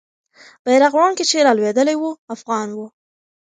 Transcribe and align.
بیرغ 0.65 0.93
وړونکی 0.95 1.23
چې 1.29 1.45
رالوېدلی 1.45 1.95
وو، 1.99 2.11
افغان 2.35 2.67
وو. 2.77 2.87